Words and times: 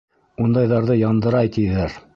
Ундайҙарҙы 0.45 0.97
яндырай 1.01 1.55
тиҙәр. 1.59 2.05